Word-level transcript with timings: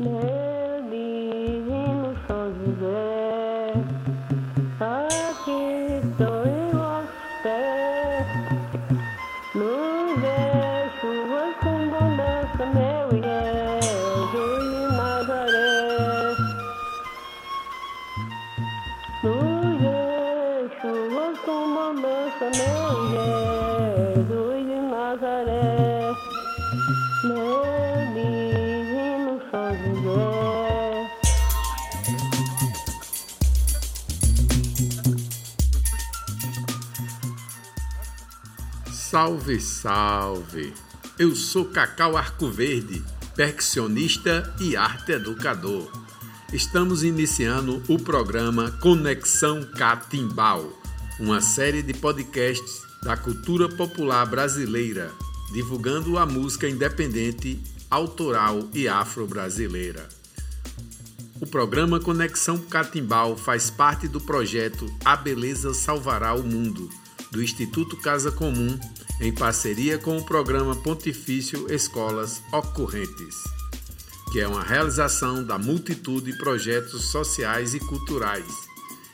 Meu 0.00 0.82
menino 0.84 2.14
de 2.14 2.66
José, 2.78 3.72
aqui 4.80 5.62
estou 6.02 6.40
em 6.46 6.70
você. 6.70 7.62
No 9.54 9.72
beijo, 10.20 11.10
você 11.28 11.68
engonessa 11.68 12.64
meu 12.74 13.06
igrejo 13.18 14.44
e 14.62 14.74
Nazaré. 14.96 16.36
No 19.24 19.36
beijo, 19.80 20.90
você 21.14 21.50
engonessa 21.50 22.46
meu 22.56 22.82
igrejo 23.04 24.40
e 24.56 24.62
Nazaré. 24.90 26.07
Salve, 39.10 39.60
salve! 39.60 40.72
Eu 41.18 41.34
sou 41.34 41.64
Cacau 41.64 42.16
Arcoverde, 42.16 43.02
percussionista 43.34 44.54
e 44.60 44.76
arte 44.76 45.12
educador. 45.12 45.90
Estamos 46.52 47.02
iniciando 47.02 47.82
o 47.88 47.98
programa 47.98 48.70
Conexão 48.80 49.64
Catimbau, 49.64 50.72
uma 51.18 51.40
série 51.40 51.82
de 51.82 51.94
podcasts 51.94 52.82
da 53.02 53.16
cultura 53.16 53.68
popular 53.68 54.24
brasileira, 54.24 55.10
divulgando 55.52 56.18
a 56.18 56.26
música 56.26 56.68
independente, 56.68 57.60
autoral 57.90 58.68
e 58.74 58.86
afro-brasileira. 58.86 60.08
O 61.40 61.46
programa 61.46 62.00
Conexão 62.00 62.58
Catimbau 62.58 63.36
faz 63.36 63.70
parte 63.70 64.08
do 64.08 64.20
projeto 64.20 64.86
A 65.04 65.16
Beleza 65.16 65.72
Salvará 65.72 66.34
o 66.34 66.42
Mundo, 66.42 66.90
do 67.30 67.42
Instituto 67.42 67.96
Casa 67.96 68.32
Comum 68.32 68.78
em 69.20 69.32
parceria 69.32 69.98
com 69.98 70.16
o 70.16 70.24
programa 70.24 70.76
Pontifício 70.76 71.72
Escolas 71.72 72.42
Ocorrentes, 72.52 73.36
que 74.32 74.40
é 74.40 74.46
uma 74.46 74.62
realização 74.62 75.44
da 75.44 75.58
multitude 75.58 76.32
de 76.32 76.38
projetos 76.38 77.06
sociais 77.06 77.74
e 77.74 77.80
culturais, 77.80 78.46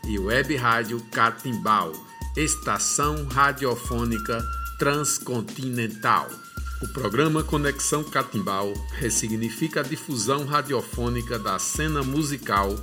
e 0.07 0.19
Web 0.19 0.57
Rádio 0.57 1.01
Catimbau, 1.11 1.93
estação 2.37 3.27
radiofônica 3.27 4.45
transcontinental. 4.85 6.29
O 6.83 6.89
programa 6.89 7.43
Conexão 7.43 8.05
Catimbau 8.05 8.75
ressignifica 8.99 9.81
a 9.81 9.83
difusão 9.83 10.45
radiofônica 10.45 11.39
da 11.39 11.59
cena 11.59 12.03
musical 12.03 12.77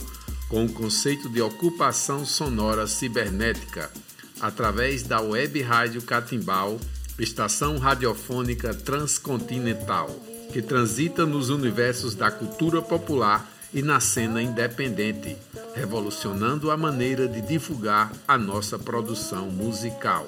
com 0.49 0.66
o 0.66 0.73
conceito 0.73 1.29
de 1.29 1.44
ocupação 1.44 2.25
sonora 2.25 2.88
cibernética 2.88 3.91
através 4.39 5.03
da 5.03 5.22
Web 5.22 5.61
Rádio 5.61 6.02
Catimbau 6.02 6.79
estação 7.19 7.77
radiofônica 7.77 8.73
transcontinental, 8.73 10.09
que 10.52 10.59
transita 10.59 11.23
nos 11.23 11.52
universos 11.52 12.16
da 12.16 12.31
cultura 12.31 12.81
popular 12.81 13.47
e 13.72 13.83
na 13.83 13.99
cena 13.99 14.41
independente, 14.41 15.38
revolucionando 15.75 16.72
a 16.72 16.77
maneira 16.77 17.27
de 17.27 17.41
divulgar 17.41 18.11
a 18.27 18.39
nossa 18.39 18.79
produção 18.79 19.52
musical, 19.52 20.27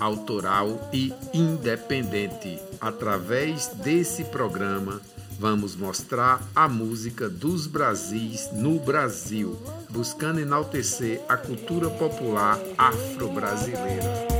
autoral 0.00 0.88
e 0.92 1.12
independente. 1.32 2.58
Através 2.80 3.68
desse 3.68 4.24
programa, 4.24 5.00
vamos 5.38 5.76
mostrar 5.76 6.42
a 6.54 6.68
música 6.68 7.28
dos 7.28 7.66
Brasis 7.66 8.50
no 8.52 8.78
Brasil, 8.78 9.56
buscando 9.90 10.40
enaltecer 10.40 11.20
a 11.28 11.36
cultura 11.36 11.90
popular 11.90 12.58
afro-brasileira. 12.78 14.35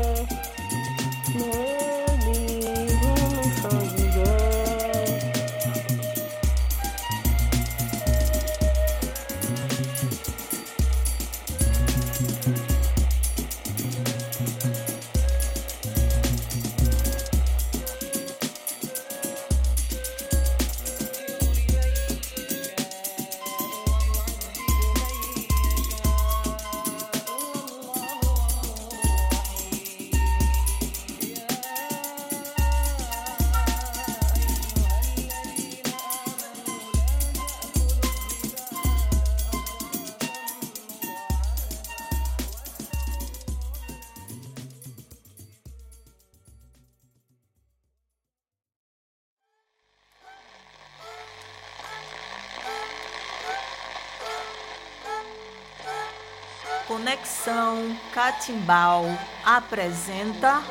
Conexão 56.96 57.94
Catimbau 58.10 59.04
apresenta 59.44 60.62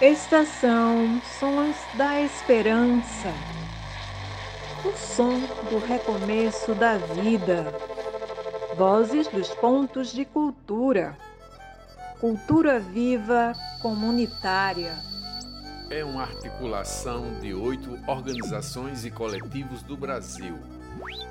Estação 0.00 1.22
Sons 1.38 1.76
da 1.94 2.20
Esperança. 2.20 3.32
O 4.84 4.90
som 4.96 5.38
do 5.70 5.78
recomeço 5.78 6.74
da 6.74 6.96
vida. 6.96 7.72
Vozes 8.76 9.28
dos 9.28 9.48
pontos 9.50 10.12
de 10.12 10.24
cultura. 10.24 11.16
Cultura 12.18 12.80
viva 12.80 13.52
comunitária. 13.80 14.98
É 15.88 16.04
uma 16.04 16.22
articulação 16.22 17.38
de 17.38 17.54
oito 17.54 17.96
organizações 18.08 19.04
e 19.04 19.10
coletivos 19.12 19.84
do 19.84 19.96
Brasil, 19.96 20.58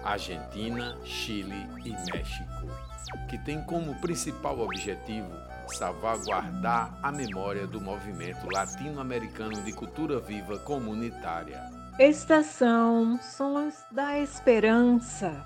Argentina, 0.02 0.98
Chile 1.04 1.68
e 1.84 1.92
México 2.10 2.93
que 3.30 3.38
tem 3.38 3.62
como 3.64 3.96
principal 3.96 4.60
objetivo 4.60 5.32
salvaguardar 5.68 6.98
a 7.02 7.12
memória 7.12 7.66
do 7.66 7.80
movimento 7.80 8.48
latino-americano 8.52 9.62
de 9.62 9.74
cultura 9.74 10.20
viva 10.20 10.58
comunitária. 10.60 11.62
Estação 12.00 13.20
Sons 13.22 13.76
da 13.92 14.20
Esperança. 14.20 15.46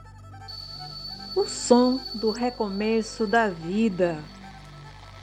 O 1.36 1.46
som 1.46 2.00
do 2.16 2.32
recomeço 2.32 3.28
da 3.28 3.50
vida. 3.50 4.18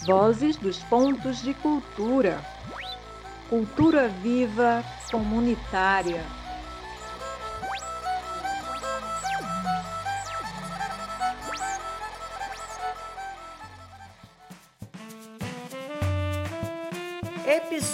Vozes 0.07 0.57
dos 0.57 0.79
pontos 0.85 1.43
de 1.43 1.55
cultura. 1.55 2.41
Cultura 3.49 4.09
viva 4.09 4.85
comunitária. 5.11 6.25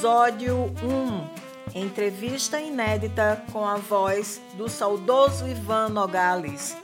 Episódio 0.00 0.72
1 0.83 1.78
Entrevista 1.78 2.59
inédita 2.59 3.44
com 3.52 3.67
a 3.67 3.76
voz 3.76 4.41
do 4.56 4.67
saudoso 4.67 5.47
Ivan 5.47 5.91
Nogales, 5.91 6.75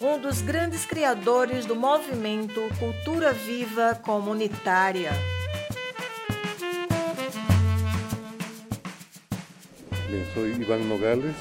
um 0.00 0.18
dos 0.18 0.42
grandes 0.42 0.84
criadores 0.84 1.64
do 1.64 1.76
movimento 1.76 2.60
Cultura 2.80 3.32
Viva 3.32 3.94
Comunitária. 3.94 5.12
Bien, 10.10 10.26
soy 10.34 10.60
Iván 10.60 10.88
Nogales, 10.88 11.36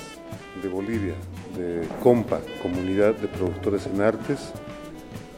de 0.62 0.70
Bolivia, 0.70 1.16
de 1.56 1.88
COMPA, 2.04 2.40
Comunidad 2.62 3.16
de 3.16 3.28
Productores 3.28 3.88
en 3.88 4.00
Artes, 4.00 4.54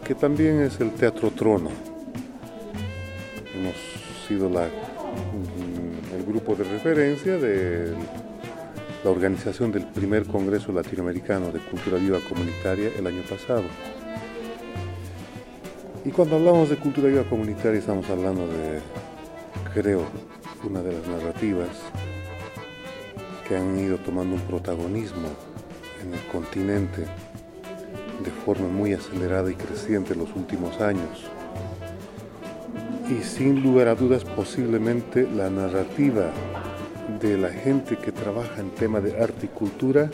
que 0.04 0.14
también 0.14 0.60
es 0.60 0.82
el 0.82 0.92
Teatro 0.92 1.32
Trono. 1.32 1.70
Hemos 3.56 3.76
sido 4.28 4.50
la 4.50 4.68
el 6.16 6.26
grupo 6.26 6.56
de 6.56 6.64
referencia 6.64 7.38
de 7.38 7.94
la 9.04 9.10
organización 9.10 9.72
del 9.72 9.86
primer 9.86 10.26
Congreso 10.26 10.72
Latinoamericano 10.72 11.52
de 11.52 11.60
Cultura 11.60 11.98
Viva 11.98 12.20
Comunitaria 12.28 12.92
el 12.98 13.08
año 13.08 13.22
pasado. 13.30 13.64
Y 16.08 16.12
cuando 16.12 16.38
hablamos 16.38 16.70
de 16.70 16.78
cultura 16.78 17.10
viva 17.10 17.24
comunitaria 17.24 17.80
estamos 17.80 18.10
hablando 18.10 18.48
de, 18.48 18.80
creo, 19.74 20.06
una 20.64 20.82
de 20.82 20.94
las 20.94 21.06
narrativas 21.06 21.68
que 23.46 23.58
han 23.58 23.78
ido 23.78 23.98
tomando 23.98 24.36
un 24.36 24.42
protagonismo 24.42 25.28
en 26.02 26.14
el 26.14 26.20
continente 26.32 27.02
de 28.24 28.32
forma 28.46 28.70
muy 28.70 28.94
acelerada 28.94 29.52
y 29.52 29.56
creciente 29.56 30.14
en 30.14 30.20
los 30.20 30.34
últimos 30.34 30.80
años. 30.80 31.26
Y 33.10 33.24
sin 33.24 33.64
lugar 33.64 33.88
a 33.88 33.96
dudas 33.96 34.26
posiblemente 34.26 35.28
la 35.34 35.50
narrativa 35.50 36.30
de 37.22 37.38
la 37.38 37.50
gente 37.50 37.96
que 37.96 38.12
trabaja 38.12 38.60
en 38.60 38.70
tema 38.72 39.00
de 39.00 39.22
arte 39.22 39.46
y 39.46 39.50
cultura 39.50 40.10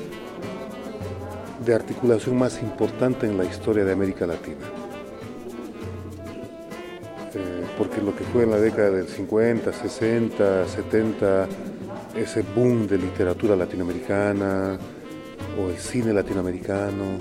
de 1.66 1.74
articulación 1.74 2.38
más 2.38 2.62
importante 2.62 3.26
en 3.26 3.38
la 3.38 3.46
historia 3.46 3.84
de 3.84 3.94
América 3.94 4.28
Latina. 4.28 4.66
Eh, 7.34 7.66
porque 7.78 8.02
lo 8.02 8.16
que 8.16 8.24
fue 8.26 8.44
en 8.44 8.52
la 8.52 8.58
década 8.58 8.92
del 8.92 9.08
50, 9.08 9.74
60, 9.74 10.68
70, 10.68 11.48
ese 12.16 12.44
boom 12.56 12.86
de 12.88 13.00
literatura 13.00 13.56
latinoamericana 13.56 14.78
o 15.60 15.70
el 15.70 15.78
cine 15.78 16.14
latinoamericano 16.14 17.18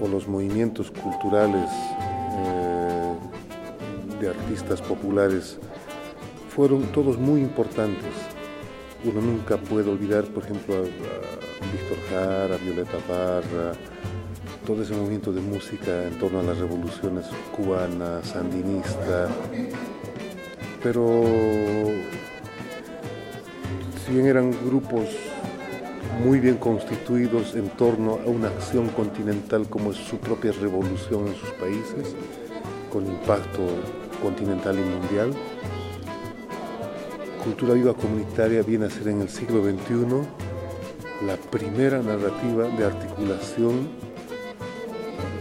o 0.00 0.08
los 0.08 0.26
movimientos 0.26 0.90
culturales 0.90 1.70
artistas 4.28 4.80
populares 4.82 5.58
fueron 6.54 6.82
todos 6.92 7.18
muy 7.18 7.40
importantes. 7.40 8.12
Uno 9.04 9.20
nunca 9.20 9.56
puede 9.56 9.90
olvidar, 9.90 10.24
por 10.24 10.44
ejemplo, 10.44 10.76
a, 10.76 10.80
Víctor 11.72 11.98
Jara, 12.10 12.54
a 12.54 12.58
Violeta 12.58 12.98
Parra, 13.08 13.72
todo 14.66 14.82
ese 14.82 14.94
movimiento 14.94 15.32
de 15.32 15.40
música 15.40 16.04
en 16.04 16.18
torno 16.18 16.40
a 16.40 16.42
las 16.42 16.58
revoluciones 16.58 17.26
cubanas, 17.54 18.28
sandinista, 18.28 19.28
pero 20.82 21.22
si 24.04 24.12
bien 24.12 24.26
eran 24.26 24.52
grupos 24.64 25.08
muy 26.22 26.38
bien 26.38 26.56
constituidos 26.56 27.54
en 27.54 27.68
torno 27.70 28.18
a 28.24 28.28
una 28.28 28.48
acción 28.48 28.88
continental 28.88 29.66
como 29.68 29.90
es 29.90 29.96
su 29.96 30.18
propia 30.18 30.52
revolución 30.52 31.28
en 31.28 31.34
sus 31.34 31.50
países, 31.52 32.14
con 32.92 33.06
impacto 33.06 33.66
continental 34.24 34.78
y 34.78 34.82
mundial, 34.82 35.34
Cultura 37.44 37.74
Viva 37.74 37.92
Comunitaria 37.92 38.62
viene 38.62 38.86
a 38.86 38.90
ser 38.90 39.08
en 39.08 39.20
el 39.20 39.28
siglo 39.28 39.62
XXI 39.62 41.26
la 41.26 41.36
primera 41.36 42.00
narrativa 42.00 42.68
de 42.68 42.86
articulación 42.86 43.90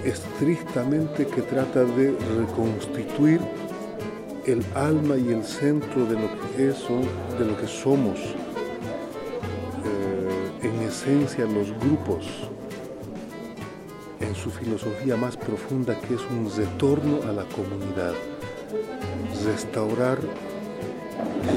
estrictamente 0.03 1.25
que 1.25 1.41
trata 1.43 1.85
de 1.85 2.13
reconstituir 2.37 3.39
el 4.45 4.61
alma 4.75 5.15
y 5.15 5.29
el 5.29 5.45
centro 5.45 6.05
de 6.05 6.15
lo 6.15 6.27
que 6.41 6.67
es, 6.67 6.83
de 7.39 7.45
lo 7.45 7.57
que 7.57 7.67
somos, 7.67 8.19
eh, 9.85 10.51
en 10.61 10.81
esencia 10.81 11.45
los 11.45 11.71
grupos, 11.79 12.27
en 14.19 14.35
su 14.35 14.51
filosofía 14.51 15.15
más 15.15 15.37
profunda 15.37 15.97
que 16.01 16.15
es 16.15 16.21
un 16.29 16.51
retorno 16.53 17.21
a 17.29 17.31
la 17.31 17.45
comunidad, 17.45 18.13
restaurar, 19.45 20.19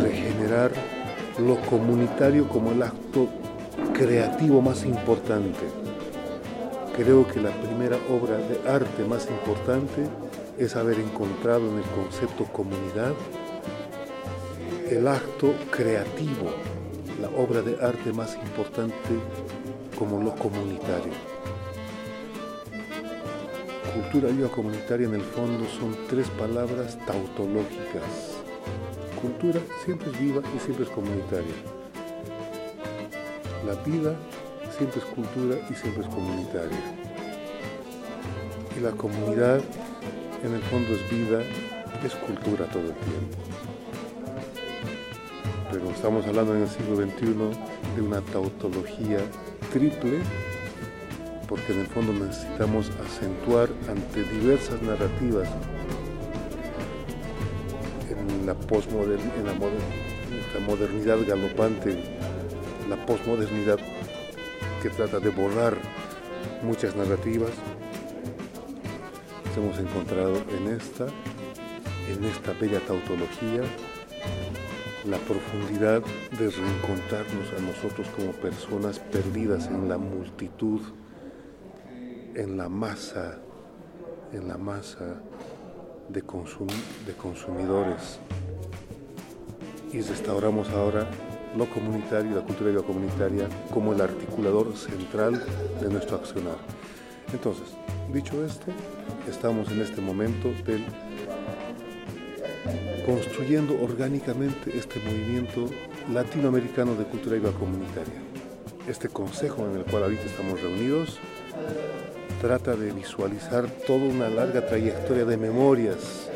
regenerar 0.02 0.72
lo 1.38 1.60
comunitario 1.62 2.48
como 2.48 2.72
el 2.72 2.82
acto 2.82 3.28
creativo 3.92 4.62
más 4.62 4.84
importante. 4.84 5.66
Creo 6.96 7.26
que 7.26 7.40
la 7.40 7.50
primera 7.50 7.98
obra 8.10 8.38
de 8.38 8.68
arte 8.68 9.04
más 9.04 9.28
importante 9.28 10.06
es 10.58 10.76
haber 10.76 10.98
encontrado 10.98 11.68
en 11.68 11.78
el 11.78 11.84
concepto 11.84 12.44
comunidad 12.44 13.12
el 14.90 15.08
acto 15.08 15.52
creativo, 15.70 16.52
la 17.20 17.28
obra 17.28 17.60
de 17.60 17.76
arte 17.84 18.12
más 18.12 18.36
importante 18.36 18.96
como 19.98 20.22
lo 20.22 20.34
comunitario. 20.36 21.35
Cultura 23.96 24.28
viva 24.28 24.48
comunitaria 24.48 25.06
en 25.06 25.14
el 25.14 25.22
fondo 25.22 25.66
son 25.78 25.96
tres 26.08 26.28
palabras 26.30 26.98
tautológicas. 27.06 28.36
Cultura 29.20 29.60
siempre 29.84 30.10
es 30.10 30.20
viva 30.20 30.42
y 30.54 30.58
siempre 30.60 30.84
es 30.84 30.90
comunitaria 30.90 31.76
la 33.66 33.74
vida 33.82 34.14
siempre 34.76 35.00
es 35.00 35.06
cultura 35.06 35.56
y 35.68 35.74
siempre 35.74 36.04
es 36.04 36.08
comunitaria. 36.08 36.78
Y 38.76 38.80
la 38.80 38.92
comunidad 38.92 39.60
en 40.44 40.54
el 40.54 40.62
fondo 40.62 40.94
es 40.94 41.10
vida, 41.10 41.40
es 42.04 42.14
cultura 42.14 42.66
todo 42.66 42.82
el 42.82 42.94
tiempo. 42.94 43.36
Pero 45.72 45.90
estamos 45.90 46.26
hablando 46.26 46.54
en 46.54 46.62
el 46.62 46.68
siglo 46.68 46.96
XXI 46.96 47.96
de 47.96 48.02
una 48.02 48.20
tautología 48.20 49.18
triple, 49.72 50.20
porque 51.56 51.72
en 51.72 51.80
el 51.80 51.86
fondo 51.86 52.12
necesitamos 52.12 52.90
acentuar 53.04 53.68
ante 53.88 54.22
diversas 54.24 54.80
narrativas 54.82 55.48
en 58.10 58.46
la 58.46 58.54
postmodernidad, 58.54 59.36
en 59.38 59.46
la 59.46 60.66
modernidad 60.66 61.18
galopante 61.26 61.96
la 62.88 63.04
posmodernidad 63.04 63.78
que 64.82 64.90
trata 64.90 65.18
de 65.18 65.30
borrar 65.30 65.76
muchas 66.62 66.94
narrativas, 66.94 67.50
hemos 69.56 69.78
encontrado 69.78 70.36
en 70.58 70.74
esta, 70.74 71.06
en 72.08 72.24
esta 72.24 72.52
bella 72.52 72.80
tautología, 72.80 73.62
la 75.06 75.18
profundidad 75.18 76.02
de 76.38 76.50
reencontrarnos 76.50 77.52
a 77.56 77.62
nosotros 77.62 78.06
como 78.16 78.32
personas 78.32 78.98
perdidas 78.98 79.66
en 79.68 79.88
la 79.88 79.98
multitud, 79.98 80.80
en 82.36 82.58
la 82.58 82.68
masa, 82.68 83.38
en 84.32 84.46
la 84.46 84.58
masa 84.58 85.20
de, 86.10 86.20
de 86.20 87.12
consumidores. 87.14 88.18
Y 89.92 90.02
restauramos 90.02 90.68
ahora 90.70 91.08
lo 91.56 91.68
comunitario, 91.70 92.36
la 92.36 92.42
cultura 92.42 92.70
viva 92.70 92.82
comunitaria, 92.82 93.48
como 93.72 93.94
el 93.94 94.02
articulador 94.02 94.76
central 94.76 95.42
de 95.80 95.88
nuestro 95.88 96.16
accionar. 96.16 96.58
Entonces, 97.32 97.68
dicho 98.12 98.44
esto, 98.44 98.66
estamos 99.28 99.70
en 99.70 99.80
este 99.80 100.02
momento 100.02 100.52
del 100.66 100.84
construyendo 103.06 103.80
orgánicamente 103.80 104.76
este 104.76 104.98
movimiento 104.98 105.70
latinoamericano 106.12 106.94
de 106.96 107.04
cultura 107.04 107.36
viva 107.36 107.52
comunitaria. 107.52 108.20
Este 108.86 109.08
consejo 109.08 109.64
en 109.66 109.78
el 109.78 109.84
cual 109.84 110.02
ahorita 110.02 110.24
estamos 110.24 110.60
reunidos 110.60 111.18
trata 112.46 112.76
de 112.76 112.92
visualizar 112.92 113.68
toda 113.88 114.04
una 114.04 114.28
larga 114.28 114.64
trayectoria 114.64 115.24
de 115.24 115.36
memorias 115.36 116.28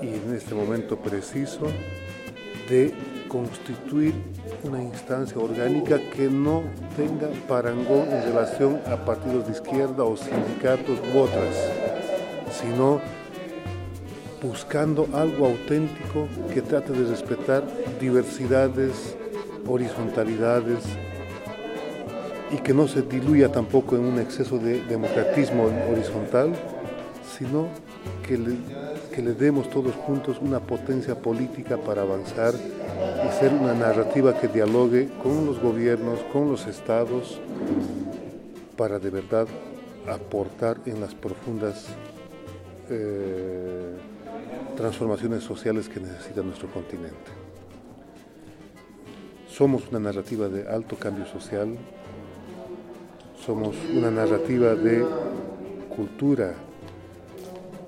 y 0.00 0.06
en 0.06 0.36
este 0.36 0.54
momento 0.54 0.96
preciso 0.96 1.66
de 2.68 2.94
constituir 3.26 4.14
una 4.62 4.80
instancia 4.80 5.36
orgánica 5.36 5.98
que 5.98 6.28
no 6.28 6.62
tenga 6.96 7.28
parangón 7.48 8.06
en 8.12 8.22
relación 8.22 8.78
a 8.86 9.04
partidos 9.04 9.46
de 9.46 9.52
izquierda 9.52 10.04
o 10.04 10.16
sindicatos 10.16 11.00
u 11.12 11.18
otras, 11.18 11.56
sino 12.52 13.00
buscando 14.40 15.08
algo 15.12 15.46
auténtico 15.46 16.28
que 16.54 16.62
trate 16.62 16.92
de 16.92 17.10
respetar 17.10 17.64
diversidades, 18.00 19.16
horizontalidades 19.66 20.84
y 22.52 22.58
que 22.58 22.74
no 22.74 22.86
se 22.86 23.02
diluya 23.02 23.50
tampoco 23.50 23.96
en 23.96 24.04
un 24.04 24.18
exceso 24.18 24.58
de 24.58 24.82
democratismo 24.84 25.70
horizontal, 25.90 26.52
sino 27.38 27.68
que 28.26 28.36
le, 28.36 28.56
que 29.14 29.22
le 29.22 29.32
demos 29.32 29.70
todos 29.70 29.94
juntos 29.94 30.38
una 30.40 30.60
potencia 30.60 31.14
política 31.14 31.78
para 31.78 32.02
avanzar 32.02 32.54
y 32.54 33.40
ser 33.40 33.52
una 33.54 33.72
narrativa 33.72 34.38
que 34.38 34.48
dialogue 34.48 35.08
con 35.22 35.46
los 35.46 35.60
gobiernos, 35.60 36.20
con 36.32 36.50
los 36.50 36.66
estados, 36.66 37.40
para 38.76 38.98
de 38.98 39.10
verdad 39.10 39.46
aportar 40.06 40.78
en 40.86 41.00
las 41.00 41.14
profundas 41.14 41.86
eh, 42.90 43.96
transformaciones 44.76 45.42
sociales 45.42 45.88
que 45.88 46.00
necesita 46.00 46.42
nuestro 46.42 46.68
continente. 46.70 47.30
Somos 49.48 49.88
una 49.88 50.00
narrativa 50.00 50.48
de 50.48 50.68
alto 50.68 50.96
cambio 50.96 51.26
social, 51.26 51.76
somos 53.44 53.74
una 53.92 54.10
narrativa 54.10 54.74
de 54.74 55.04
cultura 55.96 56.54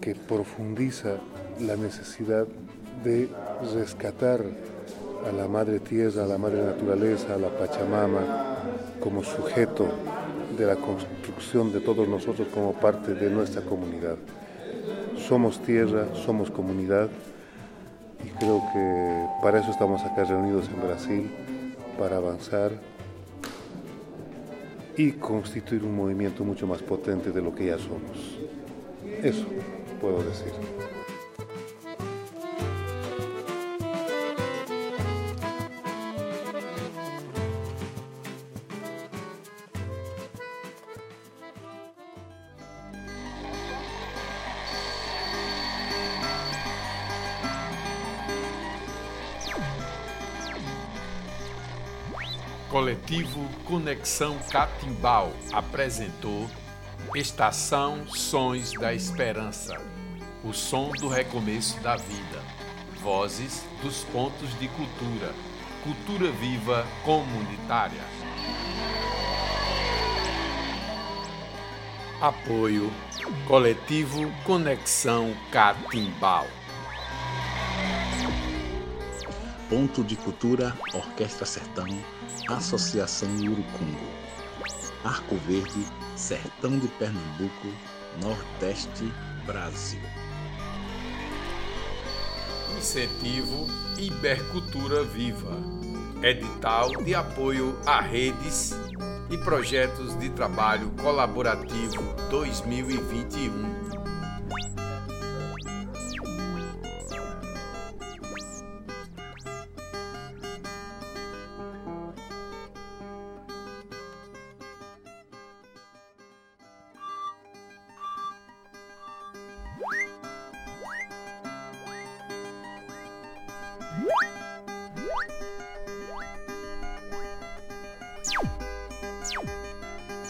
que 0.00 0.14
profundiza 0.16 1.16
la 1.60 1.76
necesidad 1.76 2.46
de 3.04 3.28
rescatar 3.72 4.40
a 5.28 5.32
la 5.32 5.46
madre 5.46 5.78
tierra, 5.78 6.24
a 6.24 6.26
la 6.26 6.38
madre 6.38 6.60
naturaleza, 6.60 7.34
a 7.34 7.38
la 7.38 7.48
Pachamama, 7.48 8.56
como 9.00 9.22
sujeto 9.22 9.86
de 10.58 10.66
la 10.66 10.74
construcción 10.74 11.72
de 11.72 11.80
todos 11.80 12.08
nosotros 12.08 12.48
como 12.52 12.72
parte 12.72 13.14
de 13.14 13.30
nuestra 13.30 13.62
comunidad. 13.62 14.16
Somos 15.28 15.60
tierra, 15.60 16.08
somos 16.26 16.50
comunidad 16.50 17.08
y 18.24 18.28
creo 18.40 18.60
que 18.72 19.26
para 19.40 19.60
eso 19.60 19.70
estamos 19.70 20.02
acá 20.02 20.24
reunidos 20.24 20.68
en 20.68 20.82
Brasil, 20.82 21.30
para 21.96 22.16
avanzar 22.16 22.72
y 24.96 25.12
constituir 25.12 25.84
un 25.84 25.96
movimiento 25.96 26.44
mucho 26.44 26.66
más 26.66 26.82
potente 26.82 27.30
de 27.30 27.42
lo 27.42 27.54
que 27.54 27.66
ya 27.66 27.78
somos. 27.78 28.38
Eso 29.22 29.46
puedo 30.00 30.22
decir. 30.22 30.52
Coletivo 52.84 53.48
Conexão 53.64 54.38
Catimbau 54.50 55.32
apresentou 55.54 56.46
Estação 57.14 58.06
Sons 58.08 58.74
da 58.74 58.92
Esperança, 58.92 59.80
o 60.44 60.52
som 60.52 60.90
do 60.90 61.08
recomeço 61.08 61.80
da 61.80 61.96
vida, 61.96 62.42
vozes 63.00 63.64
dos 63.82 64.04
pontos 64.04 64.50
de 64.58 64.68
cultura, 64.68 65.32
cultura 65.82 66.30
viva 66.32 66.86
comunitária. 67.06 68.04
Apoio 72.20 72.92
Coletivo 73.48 74.30
Conexão 74.44 75.34
Catimbau. 75.50 76.46
Ponto 79.74 80.04
de 80.04 80.14
Cultura 80.14 80.72
Orquestra 80.94 81.44
Sertão 81.44 81.88
Associação 82.48 83.28
Urucungo, 83.38 84.06
Arco 85.02 85.34
Verde, 85.48 85.84
Sertão 86.14 86.78
de 86.78 86.86
Pernambuco, 86.86 87.66
Nordeste, 88.22 89.12
Brasil. 89.44 89.98
Incentivo 92.78 93.66
Ibercultura 93.98 95.02
Viva. 95.02 95.56
Edital 96.22 96.90
de 97.02 97.12
apoio 97.12 97.76
a 97.84 98.00
redes 98.00 98.76
e 99.28 99.36
projetos 99.38 100.16
de 100.20 100.30
trabalho 100.30 100.88
colaborativo 101.02 102.14
2021. 102.30 103.83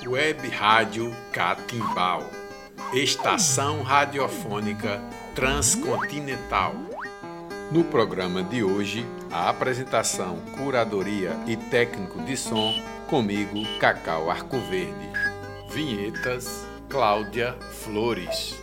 Web 0.06 0.49
Rádio 0.49 1.14
Catimbau, 1.32 2.30
estação 2.92 3.82
radiofônica 3.82 5.00
transcontinental. 5.34 6.75
No 7.70 7.84
programa 7.84 8.42
de 8.42 8.62
hoje, 8.62 9.06
a 9.32 9.49
apresentação, 9.49 10.38
curadoria 10.58 11.30
e 11.46 11.56
técnico 11.56 12.23
de 12.23 12.37
som 12.37 12.75
comigo, 13.08 13.62
Cacau 13.78 14.30
Arcoverde. 14.30 15.11
Vinhetas, 15.70 16.66
Cláudia 16.88 17.54
Flores. 17.82 18.54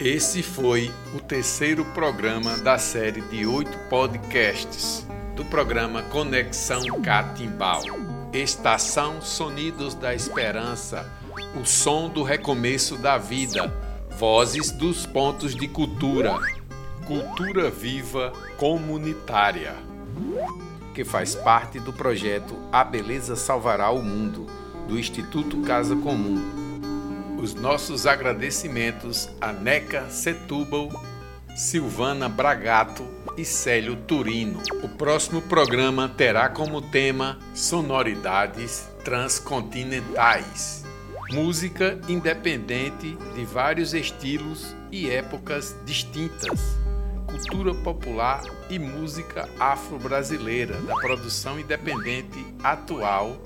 Esse 0.00 0.42
foi 0.42 0.92
o 1.14 1.20
terceiro 1.20 1.84
programa 1.86 2.58
da 2.58 2.76
série 2.76 3.20
de 3.20 3.46
oito 3.46 3.78
podcasts 3.88 5.06
do 5.36 5.44
programa 5.44 6.02
Conexão 6.02 6.82
Catimbau. 7.02 8.17
Estação 8.32 9.22
Sonidos 9.22 9.94
da 9.94 10.14
Esperança, 10.14 11.10
o 11.58 11.64
som 11.64 12.10
do 12.10 12.22
recomeço 12.22 12.96
da 12.96 13.16
vida, 13.16 13.74
vozes 14.18 14.70
dos 14.70 15.06
pontos 15.06 15.54
de 15.54 15.66
cultura, 15.66 16.38
cultura 17.06 17.70
viva 17.70 18.32
comunitária, 18.58 19.74
que 20.94 21.06
faz 21.06 21.34
parte 21.34 21.80
do 21.80 21.90
projeto 21.90 22.54
A 22.70 22.84
Beleza 22.84 23.34
Salvará 23.34 23.90
o 23.90 24.02
Mundo, 24.02 24.46
do 24.86 24.98
Instituto 24.98 25.62
Casa 25.62 25.96
Comum. 25.96 26.38
Os 27.40 27.54
nossos 27.54 28.06
agradecimentos 28.06 29.30
a 29.40 29.52
Neca 29.52 30.10
Setúbal, 30.10 30.90
Silvana 31.58 32.28
Bragato 32.28 33.04
e 33.36 33.44
Célio 33.44 33.96
Turino. 33.96 34.62
O 34.80 34.88
próximo 34.90 35.42
programa 35.42 36.08
terá 36.08 36.48
como 36.48 36.80
tema 36.80 37.36
Sonoridades 37.52 38.88
Transcontinentais. 39.04 40.84
Música 41.32 41.98
independente 42.08 43.18
de 43.34 43.44
vários 43.44 43.92
estilos 43.92 44.72
e 44.92 45.10
épocas 45.10 45.74
distintas. 45.84 46.78
Cultura 47.26 47.74
popular 47.82 48.40
e 48.70 48.78
música 48.78 49.48
afro-brasileira 49.58 50.80
da 50.82 50.94
produção 50.94 51.58
independente 51.58 52.38
atual 52.62 53.36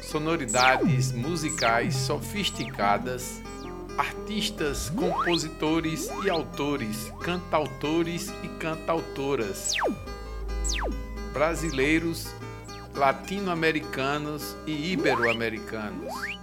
sonoridades 0.00 1.12
musicais 1.12 1.94
sofisticadas, 1.94 3.40
artistas, 3.96 4.90
compositores 4.90 6.10
e 6.24 6.30
autores, 6.30 7.12
cantautores 7.20 8.32
e 8.42 8.48
cantautoras, 8.58 9.72
brasileiros, 11.32 12.34
latino-americanos 12.94 14.56
e 14.66 14.92
ibero-americanos. 14.92 16.33